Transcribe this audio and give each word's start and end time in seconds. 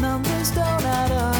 numbers 0.00 0.52
don't 0.52 0.84
add 0.84 1.10
up. 1.10 1.34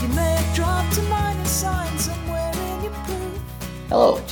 You 0.00 0.08
may 0.14 0.34
have 0.34 0.56
dropped 0.56 0.96
a 0.96 1.46
sign 1.46 1.98
somewhere 1.98 2.50
in 2.54 2.84
your 2.84 2.92
proof. 2.92 3.40
Hello, 3.90 4.22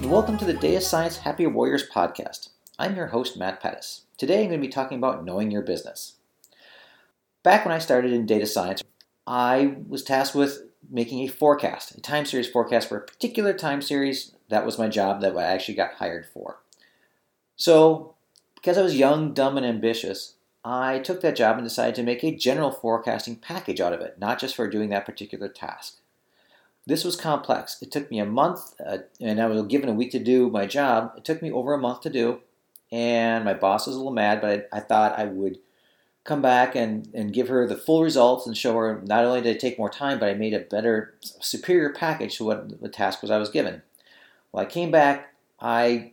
and 0.00 0.10
welcome 0.10 0.38
to 0.38 0.46
the 0.46 0.54
Data 0.54 0.80
Science 0.80 1.18
Happy 1.18 1.46
Warriors 1.46 1.86
podcast. 1.90 2.48
I'm 2.78 2.96
your 2.96 3.08
host, 3.08 3.36
Matt 3.36 3.60
Pettis. 3.60 4.02
Today 4.16 4.44
I'm 4.44 4.48
going 4.48 4.62
to 4.62 4.66
be 4.66 4.72
talking 4.72 4.96
about 4.96 5.26
knowing 5.26 5.50
your 5.50 5.60
business. 5.60 6.14
Back 7.42 7.66
when 7.66 7.74
I 7.74 7.78
started 7.78 8.14
in 8.14 8.24
data 8.24 8.46
science, 8.46 8.82
I 9.26 9.76
was 9.86 10.02
tasked 10.02 10.34
with 10.34 10.62
making 10.90 11.20
a 11.20 11.28
forecast, 11.28 11.98
a 11.98 12.00
time 12.00 12.24
series 12.24 12.48
forecast 12.48 12.88
for 12.88 12.96
a 12.96 13.06
particular 13.06 13.52
time 13.52 13.82
series. 13.82 14.32
That 14.48 14.64
was 14.64 14.78
my 14.78 14.88
job 14.88 15.20
that 15.20 15.36
I 15.36 15.42
actually 15.42 15.74
got 15.74 15.94
hired 15.94 16.24
for. 16.32 16.60
So 17.56 18.14
because 18.62 18.78
I 18.78 18.82
was 18.82 18.96
young, 18.96 19.34
dumb, 19.34 19.56
and 19.56 19.66
ambitious, 19.66 20.34
I 20.64 21.00
took 21.00 21.20
that 21.22 21.34
job 21.34 21.58
and 21.58 21.66
decided 21.66 21.96
to 21.96 22.04
make 22.04 22.22
a 22.22 22.36
general 22.36 22.70
forecasting 22.70 23.36
package 23.36 23.80
out 23.80 23.92
of 23.92 24.00
it, 24.00 24.20
not 24.20 24.38
just 24.38 24.54
for 24.54 24.70
doing 24.70 24.88
that 24.90 25.04
particular 25.04 25.48
task. 25.48 25.96
This 26.86 27.02
was 27.02 27.16
complex. 27.16 27.82
It 27.82 27.90
took 27.90 28.08
me 28.08 28.20
a 28.20 28.24
month, 28.24 28.74
uh, 28.84 28.98
and 29.20 29.40
I 29.40 29.46
was 29.46 29.62
given 29.64 29.88
a 29.88 29.94
week 29.94 30.12
to 30.12 30.20
do 30.20 30.48
my 30.48 30.66
job. 30.66 31.12
It 31.16 31.24
took 31.24 31.42
me 31.42 31.50
over 31.50 31.74
a 31.74 31.78
month 31.78 32.02
to 32.02 32.10
do, 32.10 32.40
and 32.92 33.44
my 33.44 33.54
boss 33.54 33.88
was 33.88 33.96
a 33.96 33.98
little 33.98 34.12
mad, 34.12 34.40
but 34.40 34.68
I, 34.72 34.78
I 34.78 34.80
thought 34.80 35.18
I 35.18 35.24
would 35.24 35.58
come 36.22 36.40
back 36.40 36.76
and, 36.76 37.08
and 37.12 37.32
give 37.32 37.48
her 37.48 37.66
the 37.66 37.76
full 37.76 38.04
results 38.04 38.46
and 38.46 38.56
show 38.56 38.74
her 38.76 39.02
not 39.04 39.24
only 39.24 39.40
did 39.40 39.56
it 39.56 39.60
take 39.60 39.76
more 39.76 39.90
time, 39.90 40.20
but 40.20 40.28
I 40.28 40.34
made 40.34 40.54
a 40.54 40.60
better, 40.60 41.14
superior 41.20 41.90
package 41.90 42.36
to 42.36 42.44
what 42.44 42.80
the 42.80 42.88
task 42.88 43.22
was 43.22 43.30
I 43.32 43.38
was 43.38 43.50
given. 43.50 43.82
Well, 44.52 44.62
I 44.62 44.66
came 44.66 44.92
back, 44.92 45.34
I 45.60 46.12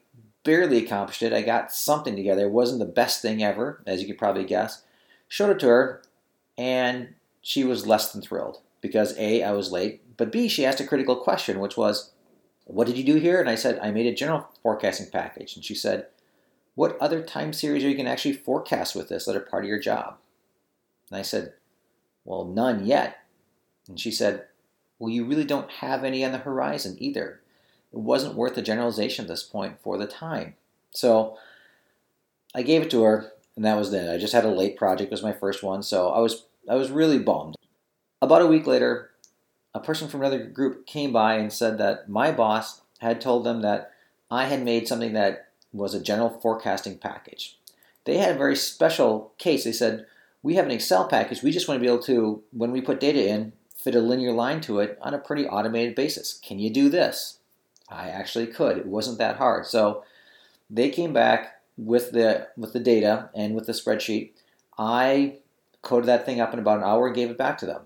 barely 0.49 0.83
accomplished 0.83 1.21
it. 1.21 1.31
I 1.31 1.43
got 1.43 1.71
something 1.71 2.15
together. 2.15 2.47
It 2.47 2.51
wasn't 2.51 2.79
the 2.79 2.85
best 2.85 3.21
thing 3.21 3.43
ever, 3.43 3.83
as 3.85 4.01
you 4.01 4.07
could 4.07 4.17
probably 4.17 4.43
guess. 4.43 4.81
Showed 5.27 5.51
it 5.51 5.59
to 5.59 5.67
her, 5.67 6.01
and 6.57 7.13
she 7.39 7.63
was 7.63 7.85
less 7.85 8.11
than 8.11 8.23
thrilled 8.23 8.57
because 8.81 9.15
A, 9.19 9.43
I 9.43 9.51
was 9.51 9.71
late, 9.71 10.01
but 10.17 10.31
B, 10.31 10.47
she 10.47 10.65
asked 10.65 10.79
a 10.79 10.87
critical 10.87 11.17
question, 11.17 11.59
which 11.59 11.77
was, 11.77 12.13
What 12.65 12.87
did 12.87 12.97
you 12.97 13.03
do 13.03 13.17
here? 13.17 13.39
And 13.39 13.47
I 13.47 13.53
said, 13.53 13.77
I 13.79 13.91
made 13.91 14.07
a 14.07 14.15
general 14.15 14.49
forecasting 14.63 15.11
package. 15.11 15.55
And 15.55 15.63
she 15.63 15.75
said, 15.75 16.07
What 16.73 16.97
other 16.99 17.21
time 17.21 17.53
series 17.53 17.83
are 17.83 17.89
you 17.89 17.93
going 17.93 18.07
to 18.07 18.11
actually 18.11 18.33
forecast 18.33 18.95
with 18.95 19.07
this 19.07 19.25
that 19.25 19.35
are 19.35 19.41
part 19.41 19.65
of 19.65 19.69
your 19.69 19.79
job? 19.79 20.17
And 21.11 21.19
I 21.19 21.21
said, 21.21 21.53
Well, 22.25 22.45
none 22.45 22.87
yet. 22.87 23.17
And 23.87 23.99
she 23.99 24.09
said, 24.09 24.45
Well, 24.97 25.11
you 25.11 25.25
really 25.25 25.45
don't 25.45 25.69
have 25.73 26.03
any 26.03 26.25
on 26.25 26.31
the 26.31 26.39
horizon 26.39 26.95
either. 26.97 27.39
It 27.91 27.99
wasn't 27.99 28.35
worth 28.35 28.55
the 28.55 28.61
generalization 28.61 29.25
at 29.25 29.29
this 29.29 29.43
point 29.43 29.77
for 29.81 29.97
the 29.97 30.07
time. 30.07 30.55
So 30.91 31.37
I 32.53 32.63
gave 32.63 32.81
it 32.81 32.91
to 32.91 33.03
her, 33.03 33.31
and 33.55 33.65
that 33.65 33.77
was 33.77 33.93
it. 33.93 34.09
I 34.09 34.17
just 34.17 34.33
had 34.33 34.45
a 34.45 34.49
late 34.49 34.77
project, 34.77 35.09
it 35.09 35.11
was 35.11 35.23
my 35.23 35.33
first 35.33 35.63
one, 35.63 35.83
so 35.83 36.09
I 36.09 36.19
was 36.19 36.45
I 36.69 36.75
was 36.75 36.91
really 36.91 37.19
bummed. 37.19 37.55
About 38.21 38.41
a 38.41 38.47
week 38.47 38.67
later, 38.67 39.09
a 39.73 39.79
person 39.79 40.07
from 40.07 40.21
another 40.21 40.43
group 40.43 40.85
came 40.85 41.11
by 41.11 41.35
and 41.35 41.51
said 41.51 41.77
that 41.77 42.09
my 42.09 42.31
boss 42.31 42.81
had 42.99 43.21
told 43.21 43.43
them 43.43 43.61
that 43.61 43.91
I 44.29 44.45
had 44.45 44.63
made 44.63 44.87
something 44.87 45.13
that 45.13 45.47
was 45.71 45.93
a 45.93 46.01
general 46.01 46.29
forecasting 46.29 46.97
package. 46.97 47.57
They 48.05 48.17
had 48.17 48.35
a 48.35 48.37
very 48.37 48.55
special 48.55 49.33
case. 49.37 49.63
They 49.63 49.71
said, 49.71 50.05
We 50.43 50.55
have 50.55 50.65
an 50.65 50.71
Excel 50.71 51.07
package. 51.07 51.43
We 51.43 51.51
just 51.51 51.67
want 51.67 51.79
to 51.79 51.81
be 51.81 51.87
able 51.87 52.03
to, 52.03 52.43
when 52.51 52.71
we 52.71 52.81
put 52.81 52.99
data 52.99 53.27
in, 53.27 53.53
fit 53.75 53.95
a 53.95 53.99
linear 53.99 54.31
line 54.31 54.61
to 54.61 54.79
it 54.79 54.97
on 55.01 55.13
a 55.13 55.19
pretty 55.19 55.47
automated 55.47 55.95
basis. 55.95 56.39
Can 56.43 56.59
you 56.59 56.69
do 56.69 56.89
this? 56.89 57.38
I 57.89 58.09
actually 58.09 58.47
could. 58.47 58.77
It 58.77 58.85
wasn't 58.85 59.17
that 59.17 59.37
hard. 59.37 59.65
So 59.65 60.03
they 60.69 60.89
came 60.89 61.13
back 61.13 61.61
with 61.77 62.11
the 62.11 62.47
with 62.57 62.73
the 62.73 62.79
data 62.79 63.29
and 63.35 63.55
with 63.55 63.65
the 63.65 63.73
spreadsheet. 63.73 64.31
I 64.77 65.37
coded 65.81 66.07
that 66.07 66.25
thing 66.25 66.39
up 66.39 66.53
in 66.53 66.59
about 66.59 66.79
an 66.79 66.83
hour 66.83 67.07
and 67.07 67.15
gave 67.15 67.29
it 67.29 67.37
back 67.37 67.57
to 67.59 67.65
them 67.65 67.81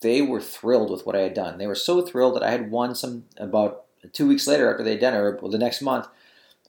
they 0.00 0.22
were 0.22 0.40
thrilled 0.40 0.90
with 0.90 1.06
what 1.06 1.16
I 1.16 1.20
had 1.20 1.34
done. 1.34 1.58
They 1.58 1.66
were 1.66 1.74
so 1.74 2.02
thrilled 2.02 2.36
that 2.36 2.42
I 2.42 2.50
had 2.50 2.70
won 2.70 2.94
some 2.94 3.24
about 3.38 3.84
two 4.12 4.28
weeks 4.28 4.46
later 4.46 4.70
after 4.70 4.84
they'd 4.84 5.00
done 5.00 5.14
it, 5.14 5.18
or 5.18 5.50
the 5.50 5.58
next 5.58 5.82
month, 5.82 6.06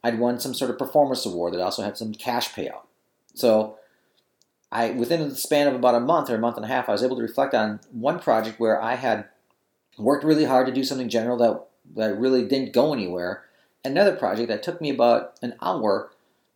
I'd 0.04 0.20
won 0.20 0.40
some 0.40 0.54
sort 0.54 0.72
of 0.72 0.78
performance 0.78 1.26
award 1.26 1.54
that 1.54 1.62
also 1.62 1.84
had 1.84 1.98
some 1.98 2.14
cash 2.14 2.54
payout. 2.54 2.84
So 3.34 3.78
I 4.72 4.92
within 4.92 5.28
the 5.28 5.36
span 5.36 5.68
of 5.68 5.76
about 5.76 5.96
a 5.96 6.00
month 6.00 6.30
or 6.30 6.36
a 6.36 6.40
month 6.40 6.56
and 6.56 6.66
a 6.66 6.70
half, 6.70 6.88
I 6.88 6.94
was 6.94 7.04
able 7.04 7.18
to 7.18 7.22
reflect 7.22 7.54
on 7.54 7.80
one 7.92 8.20
project 8.20 8.60
where 8.60 8.82
I 8.82 8.96
had 8.96 9.26
worked 9.98 10.24
really 10.24 10.46
hard 10.46 10.68
to 10.68 10.74
do 10.74 10.84
something 10.84 11.10
general 11.10 11.38
that 11.38 11.66
that 11.96 12.18
really 12.18 12.46
didn't 12.46 12.74
go 12.74 12.94
anywhere. 12.94 13.46
Another 13.84 14.16
project 14.16 14.50
that 14.50 14.64
took 14.64 14.82
me 14.82 14.90
about 14.90 15.38
an 15.42 15.56
hour 15.62 16.12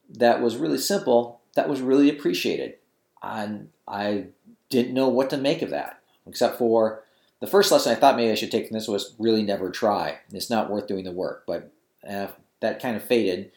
that 0.10 0.42
was 0.42 0.58
really 0.58 0.78
simple 0.78 1.42
that 1.56 1.70
was 1.70 1.82
really 1.82 2.10
appreciated. 2.10 2.76
And 3.22 3.70
I 3.88 4.28
didn't 4.70 4.94
know 4.94 5.10
what 5.10 5.30
to 5.32 5.38
make 5.38 5.62
of 5.62 5.70
that 5.70 6.00
except 6.26 6.58
for 6.58 7.04
the 7.40 7.48
first 7.48 7.72
lesson 7.72 7.92
I 7.92 7.96
thought 7.96 8.16
maybe 8.16 8.32
I 8.32 8.36
should 8.36 8.52
take 8.52 8.68
from 8.68 8.76
this 8.76 8.88
was 8.88 9.16
really 9.18 9.44
never 9.44 9.70
try. 9.70 10.20
It's 10.32 10.50
not 10.50 10.70
worth 10.70 10.88
doing 10.88 11.04
the 11.04 11.12
work, 11.12 11.44
but 11.48 11.72
uh, 12.08 12.28
that 12.60 12.82
kind 12.82 12.96
of 12.96 13.04
faded. 13.04 13.52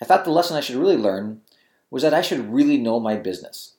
I 0.00 0.04
thought 0.04 0.24
the 0.24 0.30
lesson 0.30 0.56
I 0.56 0.60
should 0.60 0.76
really 0.76 0.96
learn 0.96 1.42
was 1.90 2.02
that 2.02 2.14
I 2.14 2.22
should 2.22 2.52
really 2.52 2.78
know 2.78 2.98
my 2.98 3.16
business. 3.16 3.74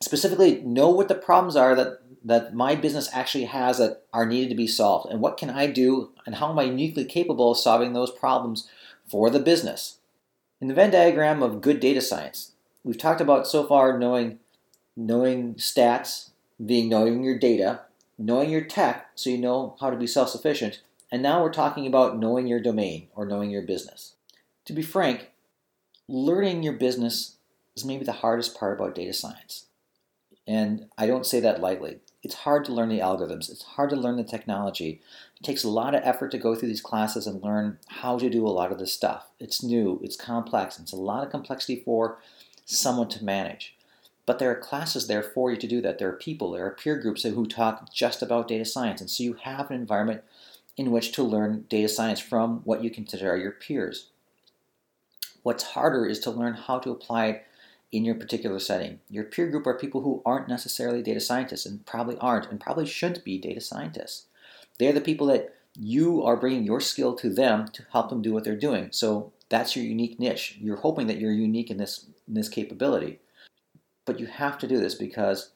Specifically, 0.00 0.60
know 0.62 0.88
what 0.88 1.08
the 1.08 1.14
problems 1.14 1.56
are 1.56 1.74
that, 1.74 1.99
that 2.24 2.54
my 2.54 2.74
business 2.74 3.08
actually 3.12 3.44
has 3.44 3.78
that 3.78 4.02
are 4.12 4.26
needed 4.26 4.50
to 4.50 4.54
be 4.54 4.66
solved, 4.66 5.10
and 5.10 5.20
what 5.20 5.36
can 5.36 5.50
I 5.50 5.66
do, 5.66 6.10
and 6.26 6.36
how 6.36 6.50
am 6.50 6.58
I 6.58 6.64
uniquely 6.64 7.04
capable 7.04 7.52
of 7.52 7.58
solving 7.58 7.92
those 7.92 8.10
problems 8.10 8.68
for 9.08 9.30
the 9.30 9.40
business. 9.40 9.98
In 10.60 10.68
the 10.68 10.74
Venn 10.74 10.90
diagram 10.90 11.42
of 11.42 11.62
good 11.62 11.80
data 11.80 12.00
science, 12.00 12.52
we've 12.84 12.98
talked 12.98 13.20
about 13.20 13.46
so 13.46 13.66
far 13.66 13.98
knowing 13.98 14.38
knowing 14.96 15.54
stats, 15.54 16.30
being 16.64 16.88
knowing 16.88 17.24
your 17.24 17.38
data, 17.38 17.80
knowing 18.18 18.50
your 18.50 18.64
tech 18.64 19.10
so 19.14 19.30
you 19.30 19.38
know 19.38 19.76
how 19.80 19.88
to 19.88 19.96
be 19.96 20.06
self 20.06 20.28
sufficient, 20.28 20.82
and 21.10 21.22
now 21.22 21.42
we're 21.42 21.52
talking 21.52 21.86
about 21.86 22.18
knowing 22.18 22.46
your 22.46 22.60
domain 22.60 23.08
or 23.14 23.26
knowing 23.26 23.50
your 23.50 23.62
business. 23.62 24.14
To 24.66 24.72
be 24.72 24.82
frank, 24.82 25.30
learning 26.06 26.62
your 26.62 26.74
business 26.74 27.36
is 27.74 27.84
maybe 27.84 28.04
the 28.04 28.12
hardest 28.12 28.58
part 28.58 28.78
about 28.78 28.94
data 28.94 29.12
science. 29.12 29.66
And 30.46 30.86
I 30.98 31.06
don't 31.06 31.26
say 31.26 31.40
that 31.40 31.60
lightly. 31.60 32.00
It's 32.22 32.34
hard 32.34 32.64
to 32.66 32.72
learn 32.72 32.90
the 32.90 32.98
algorithms, 32.98 33.50
it's 33.50 33.62
hard 33.62 33.90
to 33.90 33.96
learn 33.96 34.16
the 34.16 34.24
technology. 34.24 35.00
It 35.40 35.44
takes 35.44 35.64
a 35.64 35.70
lot 35.70 35.94
of 35.94 36.02
effort 36.04 36.30
to 36.32 36.38
go 36.38 36.54
through 36.54 36.68
these 36.68 36.82
classes 36.82 37.26
and 37.26 37.42
learn 37.42 37.78
how 37.86 38.18
to 38.18 38.28
do 38.28 38.46
a 38.46 38.48
lot 38.48 38.70
of 38.70 38.78
this 38.78 38.92
stuff. 38.92 39.30
It's 39.38 39.62
new, 39.62 40.00
it's 40.02 40.16
complex, 40.16 40.78
it's 40.78 40.92
a 40.92 40.96
lot 40.96 41.24
of 41.24 41.30
complexity 41.30 41.82
for 41.84 42.18
someone 42.66 43.08
to 43.08 43.24
manage. 43.24 43.74
But 44.26 44.38
there 44.38 44.50
are 44.50 44.56
classes 44.56 45.06
there 45.06 45.22
for 45.22 45.50
you 45.50 45.56
to 45.56 45.66
do 45.66 45.80
that. 45.80 45.98
There 45.98 46.08
are 46.08 46.12
people, 46.12 46.52
there 46.52 46.66
are 46.66 46.70
peer 46.70 46.96
groups 46.96 47.22
who 47.22 47.46
talk 47.46 47.92
just 47.92 48.22
about 48.22 48.48
data 48.48 48.64
science. 48.64 49.00
And 49.00 49.10
so 49.10 49.24
you 49.24 49.32
have 49.42 49.70
an 49.70 49.76
environment 49.76 50.22
in 50.76 50.90
which 50.90 51.12
to 51.12 51.22
learn 51.22 51.64
data 51.68 51.88
science 51.88 52.20
from 52.20 52.60
what 52.64 52.84
you 52.84 52.90
consider 52.90 53.36
your 53.36 53.50
peers. 53.50 54.06
What's 55.42 55.64
harder 55.64 56.06
is 56.06 56.20
to 56.20 56.30
learn 56.30 56.54
how 56.54 56.78
to 56.78 56.90
apply 56.90 57.26
it 57.26 57.44
in 57.92 58.04
your 58.04 58.14
particular 58.14 58.58
setting. 58.58 59.00
Your 59.08 59.24
peer 59.24 59.48
group 59.48 59.66
are 59.66 59.76
people 59.76 60.02
who 60.02 60.22
aren't 60.24 60.48
necessarily 60.48 61.02
data 61.02 61.20
scientists 61.20 61.66
and 61.66 61.84
probably 61.86 62.16
aren't 62.18 62.50
and 62.50 62.60
probably 62.60 62.86
shouldn't 62.86 63.24
be 63.24 63.38
data 63.38 63.60
scientists. 63.60 64.26
They're 64.78 64.92
the 64.92 65.00
people 65.00 65.26
that 65.28 65.54
you 65.74 66.22
are 66.22 66.36
bringing 66.36 66.64
your 66.64 66.80
skill 66.80 67.14
to 67.16 67.30
them 67.30 67.68
to 67.68 67.84
help 67.92 68.08
them 68.10 68.22
do 68.22 68.32
what 68.32 68.44
they're 68.44 68.56
doing. 68.56 68.88
So 68.92 69.32
that's 69.48 69.74
your 69.74 69.84
unique 69.84 70.18
niche. 70.18 70.56
You're 70.60 70.76
hoping 70.76 71.06
that 71.08 71.18
you're 71.18 71.32
unique 71.32 71.70
in 71.70 71.76
this 71.76 72.06
in 72.26 72.34
this 72.34 72.48
capability. 72.48 73.18
But 74.04 74.20
you 74.20 74.26
have 74.26 74.58
to 74.58 74.68
do 74.68 74.78
this 74.78 74.94
because 74.94 75.50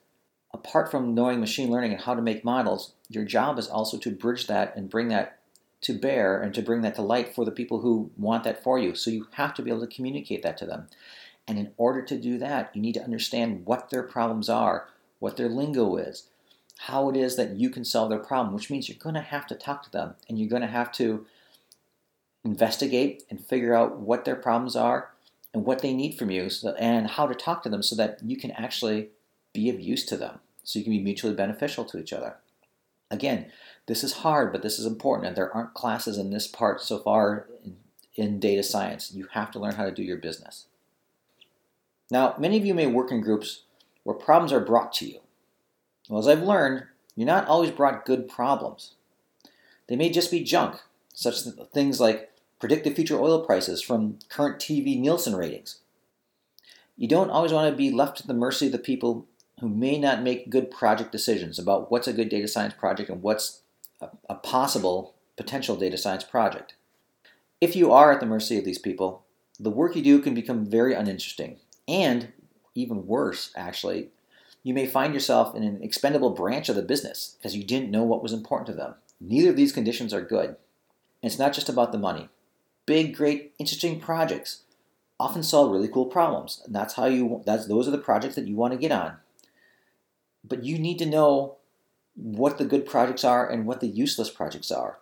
apart 0.52 0.90
from 0.90 1.14
knowing 1.14 1.40
machine 1.40 1.70
learning 1.70 1.92
and 1.92 2.00
how 2.00 2.14
to 2.14 2.22
make 2.22 2.44
models, 2.44 2.94
your 3.08 3.24
job 3.24 3.58
is 3.58 3.68
also 3.68 3.96
to 3.98 4.10
bridge 4.10 4.46
that 4.46 4.76
and 4.76 4.90
bring 4.90 5.08
that 5.08 5.38
to 5.82 5.92
bear 5.92 6.40
and 6.40 6.54
to 6.54 6.62
bring 6.62 6.80
that 6.82 6.94
to 6.94 7.02
light 7.02 7.34
for 7.34 7.44
the 7.44 7.50
people 7.50 7.80
who 7.80 8.10
want 8.16 8.44
that 8.44 8.62
for 8.62 8.78
you. 8.78 8.94
So 8.94 9.10
you 9.10 9.26
have 9.32 9.52
to 9.54 9.62
be 9.62 9.70
able 9.70 9.86
to 9.86 9.94
communicate 9.94 10.42
that 10.42 10.56
to 10.58 10.66
them. 10.66 10.88
And 11.46 11.58
in 11.58 11.72
order 11.76 12.02
to 12.02 12.18
do 12.18 12.38
that, 12.38 12.70
you 12.74 12.80
need 12.80 12.94
to 12.94 13.02
understand 13.02 13.66
what 13.66 13.90
their 13.90 14.02
problems 14.02 14.48
are, 14.48 14.88
what 15.18 15.36
their 15.36 15.48
lingo 15.48 15.96
is, 15.96 16.28
how 16.78 17.08
it 17.10 17.16
is 17.16 17.36
that 17.36 17.56
you 17.56 17.70
can 17.70 17.84
solve 17.84 18.10
their 18.10 18.18
problem, 18.18 18.54
which 18.54 18.70
means 18.70 18.88
you're 18.88 18.98
going 18.98 19.14
to 19.14 19.20
have 19.20 19.46
to 19.48 19.54
talk 19.54 19.82
to 19.84 19.90
them 19.92 20.14
and 20.28 20.38
you're 20.38 20.48
going 20.48 20.62
to 20.62 20.68
have 20.68 20.90
to 20.92 21.26
investigate 22.44 23.24
and 23.30 23.44
figure 23.44 23.74
out 23.74 23.98
what 23.98 24.24
their 24.24 24.36
problems 24.36 24.76
are 24.76 25.10
and 25.52 25.64
what 25.64 25.80
they 25.80 25.92
need 25.92 26.18
from 26.18 26.30
you 26.30 26.50
so, 26.50 26.74
and 26.78 27.08
how 27.10 27.26
to 27.26 27.34
talk 27.34 27.62
to 27.62 27.68
them 27.68 27.82
so 27.82 27.94
that 27.94 28.18
you 28.22 28.36
can 28.36 28.50
actually 28.52 29.08
be 29.52 29.70
of 29.70 29.80
use 29.80 30.04
to 30.04 30.16
them 30.16 30.40
so 30.64 30.78
you 30.78 30.84
can 30.84 30.92
be 30.92 31.02
mutually 31.02 31.34
beneficial 31.34 31.84
to 31.84 31.98
each 31.98 32.12
other. 32.12 32.36
Again, 33.10 33.46
this 33.86 34.02
is 34.02 34.14
hard, 34.14 34.50
but 34.50 34.62
this 34.62 34.78
is 34.78 34.86
important, 34.86 35.28
and 35.28 35.36
there 35.36 35.54
aren't 35.54 35.74
classes 35.74 36.18
in 36.18 36.30
this 36.30 36.48
part 36.48 36.80
so 36.80 36.98
far 36.98 37.46
in, 37.62 37.76
in 38.16 38.40
data 38.40 38.62
science. 38.62 39.12
You 39.12 39.28
have 39.32 39.50
to 39.52 39.58
learn 39.58 39.74
how 39.74 39.84
to 39.84 39.92
do 39.92 40.02
your 40.02 40.16
business. 40.16 40.66
Now, 42.10 42.34
many 42.38 42.56
of 42.56 42.66
you 42.66 42.74
may 42.74 42.86
work 42.86 43.10
in 43.10 43.20
groups 43.20 43.62
where 44.02 44.14
problems 44.14 44.52
are 44.52 44.60
brought 44.60 44.92
to 44.94 45.06
you. 45.06 45.20
Well, 46.08 46.20
as 46.20 46.28
I've 46.28 46.42
learned, 46.42 46.84
you're 47.16 47.26
not 47.26 47.46
always 47.46 47.70
brought 47.70 48.04
good 48.04 48.28
problems. 48.28 48.94
They 49.88 49.96
may 49.96 50.10
just 50.10 50.30
be 50.30 50.42
junk, 50.42 50.80
such 51.12 51.34
as 51.34 51.58
things 51.72 52.00
like 52.00 52.30
Predict 52.64 52.96
future 52.96 53.20
oil 53.20 53.44
prices 53.44 53.82
from 53.82 54.18
current 54.30 54.58
TV 54.58 54.98
Nielsen 54.98 55.36
ratings. 55.36 55.80
You 56.96 57.06
don't 57.06 57.28
always 57.28 57.52
want 57.52 57.70
to 57.70 57.76
be 57.76 57.90
left 57.90 58.20
at 58.20 58.26
the 58.26 58.32
mercy 58.32 58.66
of 58.66 58.72
the 58.72 58.78
people 58.78 59.26
who 59.60 59.68
may 59.68 59.98
not 59.98 60.22
make 60.22 60.48
good 60.48 60.70
project 60.70 61.12
decisions 61.12 61.58
about 61.58 61.90
what's 61.90 62.08
a 62.08 62.14
good 62.14 62.30
data 62.30 62.48
science 62.48 62.72
project 62.72 63.10
and 63.10 63.20
what's 63.20 63.60
a, 64.00 64.08
a 64.30 64.36
possible 64.36 65.14
potential 65.36 65.76
data 65.76 65.98
science 65.98 66.24
project. 66.24 66.72
If 67.60 67.76
you 67.76 67.92
are 67.92 68.12
at 68.12 68.20
the 68.20 68.26
mercy 68.26 68.56
of 68.56 68.64
these 68.64 68.78
people, 68.78 69.24
the 69.60 69.68
work 69.68 69.94
you 69.94 70.00
do 70.00 70.18
can 70.20 70.32
become 70.32 70.64
very 70.64 70.94
uninteresting. 70.94 71.58
And 71.86 72.32
even 72.74 73.06
worse, 73.06 73.50
actually, 73.56 74.08
you 74.62 74.74
may 74.74 74.86
find 74.86 75.12
yourself 75.12 75.54
in 75.54 75.62
an 75.62 75.82
expendable 75.82 76.30
branch 76.30 76.68
of 76.68 76.76
the 76.76 76.82
business 76.82 77.36
because 77.38 77.54
you 77.54 77.64
didn't 77.64 77.90
know 77.90 78.02
what 78.02 78.22
was 78.22 78.32
important 78.32 78.66
to 78.68 78.72
them. 78.72 78.94
Neither 79.20 79.50
of 79.50 79.56
these 79.56 79.72
conditions 79.72 80.12
are 80.12 80.22
good. 80.22 80.48
And 80.48 80.56
it's 81.30 81.38
not 81.38 81.52
just 81.52 81.68
about 81.68 81.92
the 81.92 81.98
money. 81.98 82.28
Big, 82.86 83.16
great, 83.16 83.54
interesting 83.58 84.00
projects 84.00 84.62
often 85.18 85.42
solve 85.42 85.70
really 85.70 85.88
cool 85.88 86.06
problems. 86.06 86.62
And 86.64 86.74
that's 86.74 86.94
how 86.94 87.06
you 87.06 87.42
that's 87.46 87.66
those 87.66 87.86
are 87.86 87.92
the 87.92 87.98
projects 87.98 88.34
that 88.34 88.48
you 88.48 88.56
want 88.56 88.72
to 88.72 88.78
get 88.78 88.92
on. 88.92 89.16
But 90.42 90.64
you 90.64 90.78
need 90.78 90.98
to 90.98 91.06
know 91.06 91.56
what 92.14 92.58
the 92.58 92.64
good 92.64 92.86
projects 92.86 93.24
are 93.24 93.48
and 93.48 93.66
what 93.66 93.80
the 93.80 93.86
useless 93.86 94.30
projects 94.30 94.70
are. 94.70 94.98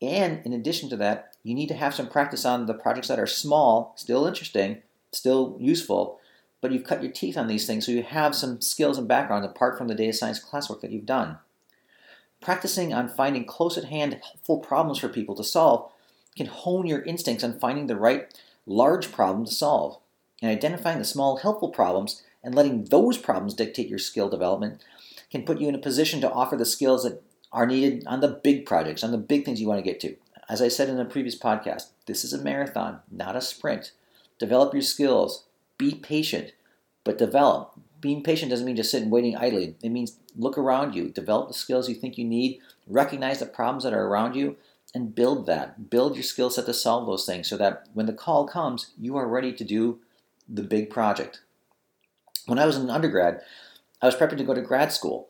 And 0.00 0.44
in 0.44 0.52
addition 0.52 0.88
to 0.90 0.96
that, 0.96 1.36
you 1.44 1.54
need 1.54 1.68
to 1.68 1.74
have 1.74 1.94
some 1.94 2.08
practice 2.08 2.44
on 2.44 2.66
the 2.66 2.74
projects 2.74 3.08
that 3.08 3.20
are 3.20 3.26
small, 3.26 3.94
still 3.96 4.26
interesting, 4.26 4.82
still 5.12 5.56
useful, 5.60 6.20
but 6.60 6.72
you've 6.72 6.84
cut 6.84 7.02
your 7.02 7.12
teeth 7.12 7.36
on 7.36 7.48
these 7.48 7.66
things 7.66 7.86
so 7.86 7.92
you 7.92 8.02
have 8.02 8.34
some 8.34 8.60
skills 8.60 8.98
and 8.98 9.08
background 9.08 9.44
apart 9.44 9.76
from 9.76 9.88
the 9.88 9.94
data 9.94 10.12
science 10.12 10.42
classwork 10.42 10.80
that 10.80 10.90
you've 10.90 11.06
done. 11.06 11.38
Practicing 12.40 12.92
on 12.92 13.08
finding 13.08 13.44
close 13.44 13.78
at 13.78 13.84
hand 13.84 14.18
helpful 14.22 14.58
problems 14.58 14.98
for 14.98 15.08
people 15.08 15.34
to 15.36 15.44
solve 15.44 15.90
can 16.36 16.46
hone 16.46 16.86
your 16.86 17.02
instincts 17.02 17.44
on 17.44 17.58
finding 17.58 17.86
the 17.86 17.96
right 17.96 18.32
large 18.66 19.12
problem 19.12 19.44
to 19.44 19.52
solve. 19.52 19.98
And 20.40 20.50
identifying 20.50 20.98
the 20.98 21.04
small 21.04 21.36
helpful 21.36 21.68
problems 21.68 22.22
and 22.42 22.54
letting 22.54 22.84
those 22.86 23.16
problems 23.16 23.54
dictate 23.54 23.88
your 23.88 23.98
skill 23.98 24.28
development 24.28 24.82
can 25.30 25.44
put 25.44 25.60
you 25.60 25.68
in 25.68 25.74
a 25.74 25.78
position 25.78 26.20
to 26.20 26.30
offer 26.30 26.56
the 26.56 26.64
skills 26.64 27.04
that 27.04 27.22
are 27.52 27.66
needed 27.66 28.04
on 28.06 28.20
the 28.20 28.28
big 28.28 28.66
projects, 28.66 29.04
on 29.04 29.12
the 29.12 29.18
big 29.18 29.44
things 29.44 29.60
you 29.60 29.68
want 29.68 29.78
to 29.78 29.88
get 29.88 30.00
to. 30.00 30.16
As 30.48 30.60
I 30.60 30.68
said 30.68 30.88
in 30.88 30.98
a 30.98 31.04
previous 31.04 31.38
podcast, 31.38 31.90
this 32.06 32.24
is 32.24 32.32
a 32.32 32.42
marathon, 32.42 33.00
not 33.10 33.36
a 33.36 33.40
sprint. 33.40 33.92
Develop 34.42 34.72
your 34.72 34.82
skills, 34.82 35.44
be 35.78 35.94
patient, 35.94 36.50
but 37.04 37.16
develop. 37.16 37.74
Being 38.00 38.24
patient 38.24 38.50
doesn't 38.50 38.66
mean 38.66 38.74
just 38.74 38.90
sitting 38.90 39.08
waiting 39.08 39.36
idly. 39.36 39.76
It 39.84 39.90
means 39.90 40.18
look 40.34 40.58
around 40.58 40.96
you, 40.96 41.10
develop 41.10 41.46
the 41.46 41.54
skills 41.54 41.88
you 41.88 41.94
think 41.94 42.18
you 42.18 42.24
need, 42.24 42.58
recognize 42.88 43.38
the 43.38 43.46
problems 43.46 43.84
that 43.84 43.92
are 43.92 44.04
around 44.04 44.34
you, 44.34 44.56
and 44.96 45.14
build 45.14 45.46
that. 45.46 45.88
Build 45.90 46.16
your 46.16 46.24
skill 46.24 46.50
set 46.50 46.66
to 46.66 46.74
solve 46.74 47.06
those 47.06 47.24
things 47.24 47.48
so 47.48 47.56
that 47.56 47.86
when 47.94 48.06
the 48.06 48.12
call 48.12 48.44
comes, 48.44 48.90
you 48.98 49.16
are 49.16 49.28
ready 49.28 49.52
to 49.52 49.62
do 49.62 50.00
the 50.48 50.64
big 50.64 50.90
project. 50.90 51.42
When 52.46 52.58
I 52.58 52.66
was 52.66 52.76
an 52.76 52.90
undergrad, 52.90 53.42
I 54.02 54.06
was 54.06 54.16
prepping 54.16 54.38
to 54.38 54.44
go 54.44 54.54
to 54.54 54.60
grad 54.60 54.92
school. 54.92 55.28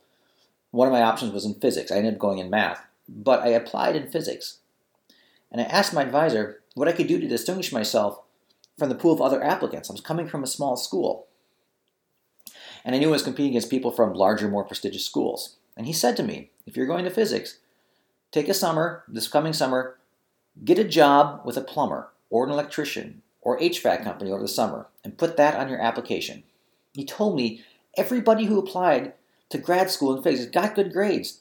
One 0.71 0.89
of 0.89 0.93
my 0.95 1.03
options 1.03 1.35
was 1.35 1.45
in 1.45 1.61
physics. 1.61 1.93
I 1.93 1.97
ended 1.97 2.15
up 2.15 2.19
going 2.19 2.39
in 2.39 2.49
math, 2.49 2.83
but 3.07 3.41
I 3.41 3.49
applied 3.49 3.95
in 3.95 4.11
physics. 4.11 4.61
And 5.51 5.61
I 5.61 5.65
asked 5.65 5.93
my 5.93 6.01
advisor 6.01 6.63
what 6.73 6.89
I 6.89 6.93
could 6.93 7.09
do 7.09 7.21
to 7.21 7.29
distinguish 7.29 7.73
myself 7.73 8.22
from 8.79 8.89
the 8.89 8.95
pool 8.95 9.13
of 9.13 9.21
other 9.21 9.43
applicants. 9.43 9.91
I 9.91 9.93
was 9.93 10.01
coming 10.01 10.27
from 10.27 10.43
a 10.43 10.49
small 10.49 10.77
school. 10.77 11.29
And 12.85 12.95
I 12.95 12.99
knew 12.99 13.09
I 13.09 13.13
was 13.13 13.23
competing 13.23 13.53
against 13.53 13.71
people 13.71 13.91
from 13.91 14.15
larger, 14.15 14.49
more 14.49 14.65
prestigious 14.65 15.05
schools. 15.05 15.57
And 15.77 15.87
he 15.87 15.93
said 15.93 16.17
to 16.17 16.23
me, 16.23 16.51
if 16.67 16.77
you're 16.77 16.87
going 16.87 17.05
to 17.05 17.11
physics, 17.11 17.59
take 18.31 18.49
a 18.49 18.55
summer, 18.55 19.05
this 19.09 19.29
coming 19.29 19.53
summer, 19.53 19.99
get 20.65 20.79
a 20.79 20.85
job 20.85 21.43
with 21.45 21.57
a 21.57 21.63
plumber 21.63 22.11
or 22.31 22.45
an 22.45 22.51
electrician 22.51 23.23
or 23.41 23.59
HVAC 23.59 24.03
company 24.03 24.31
over 24.31 24.43
the 24.43 24.49
summer 24.49 24.89
and 25.05 25.19
put 25.19 25.37
that 25.37 25.55
on 25.55 25.69
your 25.69 25.81
application. 25.81 26.43
He 26.93 27.05
told 27.05 27.37
me 27.37 27.63
everybody 27.97 28.47
who 28.47 28.59
applied 28.59 29.15
to 29.51 29.59
grad 29.59 29.91
school 29.91 30.17
in 30.17 30.23
physics 30.23 30.51
got 30.51 30.75
good 30.75 30.93
grades 30.93 31.41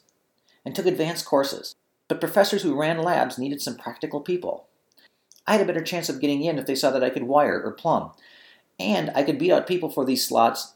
and 0.64 0.74
took 0.74 0.86
advanced 0.86 1.24
courses, 1.24 1.74
but 2.08 2.20
professors 2.20 2.62
who 2.62 2.78
ran 2.78 3.02
labs 3.02 3.38
needed 3.38 3.60
some 3.60 3.76
practical 3.76 4.20
people. 4.20 4.66
I 5.46 5.52
had 5.52 5.60
a 5.60 5.64
better 5.64 5.82
chance 5.82 6.08
of 6.08 6.20
getting 6.20 6.42
in 6.42 6.58
if 6.58 6.66
they 6.66 6.74
saw 6.74 6.90
that 6.90 7.04
I 7.04 7.10
could 7.10 7.24
wire 7.24 7.60
or 7.62 7.72
plumb, 7.72 8.12
and 8.78 9.10
I 9.14 9.22
could 9.22 9.38
beat 9.38 9.52
out 9.52 9.66
people 9.66 9.88
for 9.88 10.04
these 10.04 10.26
slots 10.26 10.74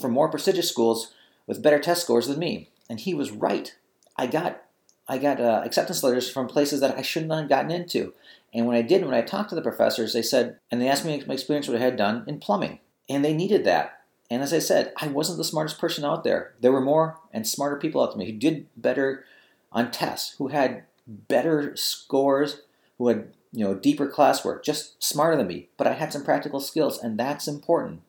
from 0.00 0.12
more 0.12 0.28
prestigious 0.28 0.68
schools 0.68 1.12
with 1.46 1.62
better 1.62 1.78
test 1.78 2.02
scores 2.02 2.26
than 2.26 2.38
me. 2.38 2.68
And 2.88 3.00
he 3.00 3.14
was 3.14 3.30
right. 3.30 3.74
I 4.16 4.26
got 4.26 4.62
I 5.06 5.18
got 5.18 5.40
uh, 5.40 5.62
acceptance 5.64 6.02
letters 6.02 6.30
from 6.30 6.46
places 6.46 6.80
that 6.80 6.96
I 6.96 7.02
shouldn't 7.02 7.32
have 7.32 7.48
gotten 7.48 7.70
into. 7.70 8.14
And 8.54 8.66
when 8.66 8.76
I 8.76 8.82
did, 8.82 9.04
when 9.04 9.14
I 9.14 9.20
talked 9.20 9.50
to 9.50 9.54
the 9.54 9.60
professors, 9.60 10.12
they 10.12 10.22
said, 10.22 10.58
and 10.70 10.80
they 10.80 10.88
asked 10.88 11.04
me 11.04 11.22
my 11.26 11.34
experience, 11.34 11.68
what 11.68 11.76
I 11.76 11.84
had 11.84 11.96
done 11.96 12.24
in 12.26 12.38
plumbing. 12.38 12.78
And 13.08 13.22
they 13.22 13.34
needed 13.34 13.64
that. 13.64 14.00
And 14.30 14.42
as 14.42 14.54
I 14.54 14.60
said, 14.60 14.92
I 14.96 15.08
wasn't 15.08 15.36
the 15.36 15.44
smartest 15.44 15.78
person 15.78 16.04
out 16.04 16.24
there. 16.24 16.54
There 16.60 16.72
were 16.72 16.80
more 16.80 17.18
and 17.32 17.46
smarter 17.46 17.76
people 17.76 18.02
out 18.02 18.16
there 18.16 18.26
who 18.26 18.32
did 18.32 18.66
better 18.76 19.24
on 19.72 19.90
tests, 19.90 20.36
who 20.38 20.48
had 20.48 20.84
better 21.06 21.76
scores, 21.76 22.62
who 22.96 23.08
had 23.08 23.32
you 23.54 23.64
know 23.64 23.74
deeper 23.74 24.08
classwork, 24.08 24.64
just 24.64 25.02
smarter 25.02 25.36
than 25.36 25.46
me. 25.46 25.68
But 25.76 25.86
I 25.86 25.92
had 25.92 26.12
some 26.12 26.24
practical 26.24 26.60
skills, 26.60 26.98
and 26.98 27.18
that's 27.18 27.46
important. 27.46 28.02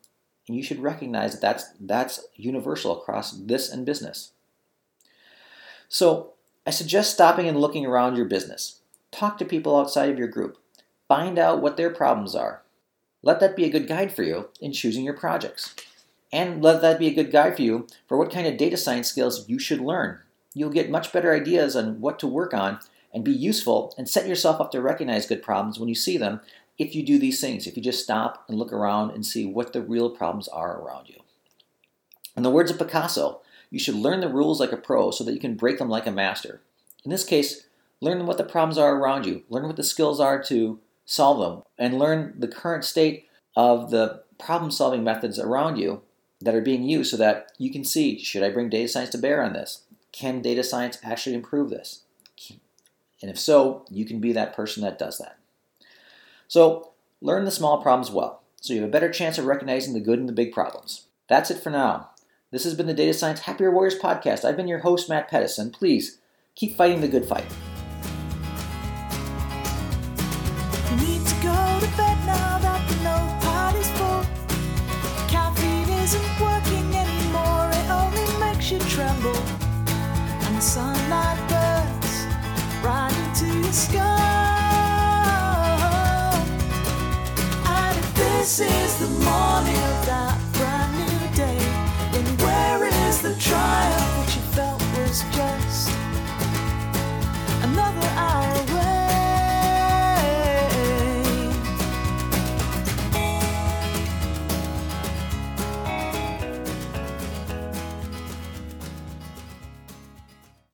And 0.47 0.57
you 0.57 0.63
should 0.63 0.80
recognize 0.80 1.33
that 1.33 1.42
that's 1.42 1.69
that's 1.80 2.25
universal 2.36 3.00
across 3.00 3.31
this 3.31 3.71
and 3.71 3.86
business. 3.86 4.31
So 5.88 6.33
I 6.65 6.71
suggest 6.71 7.13
stopping 7.13 7.47
and 7.47 7.59
looking 7.59 7.86
around 7.86 8.15
your 8.15 8.25
business. 8.25 8.80
Talk 9.12 9.38
to 9.38 9.45
people 9.45 9.80
outside 9.80 10.09
of 10.09 10.18
your 10.18 10.27
group. 10.27 10.57
Find 11.07 11.38
out 11.38 11.62
what 11.62 11.77
their 11.77 11.92
problems 11.92 12.36
are. 12.36 12.63
Let 13.21 13.39
that 13.39 13.56
be 13.56 13.65
a 13.65 13.69
good 13.69 13.88
guide 13.88 14.12
for 14.12 14.24
you 14.24 14.50
in 14.59 14.74
choosing 14.74 15.06
your 15.06 15.13
projects. 15.13 15.75
And 16.33 16.63
let 16.63 16.81
that 16.81 17.00
be 17.00 17.07
a 17.07 17.13
good 17.13 17.31
guide 17.31 17.56
for 17.56 17.62
you 17.62 17.88
for 18.07 18.18
what 18.18 18.31
kind 18.31 18.47
of 18.47 18.57
data 18.57 18.77
science 18.77 19.07
skills 19.07 19.47
you 19.47 19.59
should 19.59 19.80
learn. 19.80 20.19
You'll 20.53 20.71
get 20.71 20.89
much 20.89 21.13
better 21.13 21.33
ideas 21.33 21.75
on 21.75 22.01
what 22.01 22.18
to 22.19 22.27
work 22.27 22.53
on 22.53 22.80
and 23.16 23.24
be 23.24 23.32
useful 23.32 23.96
and 23.98 24.08
set 24.08 24.28
yourself 24.28 24.62
up 24.62 24.72
to 24.72 24.82
recognize 24.82 25.26
good 25.26 25.42
problems 25.42 25.80
when 25.80 25.90
you 25.90 25.96
see 25.96 26.18
them 26.18 26.42
if 26.78 26.94
you 26.94 27.04
do 27.04 27.18
these 27.18 27.40
things, 27.40 27.66
if 27.66 27.78
you 27.78 27.81
just 27.81 28.04
stop 28.04 28.44
and 28.50 28.60
look 28.60 28.74
around 28.74 29.12
and 29.12 29.26
see 29.26 29.45
what 29.45 29.72
the 29.72 29.81
real 29.81 30.10
problems 30.10 30.50
are 30.50 30.80
around 30.80 31.07
you. 31.07 31.16
In 32.36 32.44
the 32.44 32.52
words 32.52 32.69
of 32.69 32.78
Picasso, 32.78 33.40
you 33.69 33.80
should 33.80 33.95
learn 33.95 34.19
the 34.19 34.28
rules 34.28 34.60
like 34.60 34.74
a 34.74 34.78
pro 34.78 35.12
so 35.12 35.24
that 35.24 35.34
you 35.34 35.40
can 35.40 35.56
break 35.56 35.78
them 35.78 35.90
like 35.90 36.06
a 36.06 36.12
master. 36.12 36.62
In 37.06 37.12
this 37.12 37.24
case, 37.24 37.68
learn 38.02 38.26
what 38.26 38.38
the 38.38 38.44
problems 38.44 38.78
are 38.78 38.98
around 38.98 39.26
you, 39.26 39.44
learn 39.48 39.68
what 39.68 39.78
the 39.78 39.84
skills 39.84 40.19
are 40.19 40.44
to 40.44 40.80
solve 41.06 41.40
them, 41.40 41.64
and 41.78 41.98
learn 41.98 42.36
the 42.38 42.48
current 42.50 42.84
state 42.84 43.28
of 43.56 43.92
the 43.92 44.24
problem 44.38 44.69
solving 44.69 45.04
methods 45.04 45.40
around 45.40 45.78
you 45.78 46.02
that 46.42 46.54
are 46.54 46.62
being 46.62 46.84
used 46.84 47.12
so 47.12 47.18
that 47.18 47.54
you 47.57 47.72
can 47.72 47.86
see 47.86 48.19
should 48.19 48.44
I 48.44 48.50
bring 48.50 48.69
data 48.69 48.90
science 48.90 49.12
to 49.12 49.18
bear 49.18 49.42
on 49.42 49.54
this? 49.54 49.84
Can 50.12 50.42
data 50.42 50.64
science 50.64 50.98
actually 51.02 51.36
improve 51.36 51.69
this? 51.69 52.02
And 53.26 53.32
if 53.32 53.40
so, 53.40 53.84
you 53.90 54.06
can 54.06 54.20
be 54.20 54.34
that 54.34 54.56
person 54.56 54.84
that 54.84 55.00
does 55.00 55.18
that. 55.18 55.40
So, 56.48 56.92
learn 57.22 57.44
the 57.44 57.50
small 57.50 57.82
problems 57.82 58.12
well 58.12 58.44
so 58.62 58.72
you 58.72 58.82
have 58.82 58.90
a 58.90 58.92
better 58.92 59.10
chance 59.10 59.40
of 59.40 59.46
recognizing 59.46 59.96
the 59.96 60.00
good 60.00 60.20
and 60.20 60.30
the 60.30 60.34
big 60.34 60.52
problems. 60.52 61.08
That's 61.28 61.50
it 61.50 61.58
for 61.64 61.72
now. 61.72 62.12
This 62.52 62.66
has 62.66 62.76
been 62.76 62.86
the 62.86 62.94
Data 62.94 63.16
Science 63.16 63.40
Happier 63.40 63.72
Warriors 63.72 63.98
podcast. 63.98 64.46
I've 64.46 64.56
been 64.56 64.68
your 64.68 64.82
host, 64.82 65.10
Matt 65.10 65.28
Pettis, 65.28 65.58
and 65.58 65.74
please 65.74 66.20
keep 66.54 66.78
fighting 66.78 67.02
the 67.02 67.08
good 67.08 67.26
fight. 67.26 67.48